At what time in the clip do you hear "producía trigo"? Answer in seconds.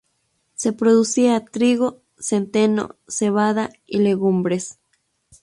0.73-2.01